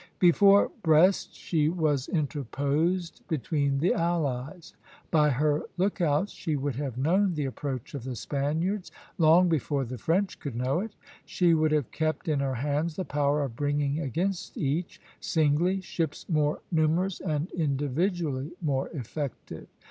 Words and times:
Before 0.17 0.71
Brest 0.81 1.35
she 1.35 1.69
was 1.69 2.07
interposed 2.07 3.21
between 3.27 3.77
the 3.77 3.93
allies; 3.93 4.73
by 5.11 5.29
her 5.29 5.61
lookouts 5.77 6.31
she 6.31 6.55
would 6.55 6.73
have 6.77 6.97
known 6.97 7.35
the 7.35 7.45
approach 7.45 7.93
of 7.93 8.03
the 8.03 8.15
Spaniards 8.15 8.91
long 9.19 9.47
before 9.47 9.85
the 9.85 9.99
French 9.99 10.39
could 10.39 10.55
know 10.55 10.79
it; 10.79 10.95
she 11.23 11.53
would 11.53 11.71
have 11.71 11.91
kept 11.91 12.27
in 12.27 12.39
her 12.39 12.55
hands 12.55 12.95
the 12.95 13.05
power 13.05 13.43
of 13.43 13.55
bringing 13.55 13.99
against 13.99 14.57
each, 14.57 14.99
singly, 15.19 15.81
ships 15.81 16.27
more 16.27 16.63
numerous 16.71 17.19
and 17.19 17.51
individually 17.51 18.53
more 18.59 18.87
effective. 18.95 19.67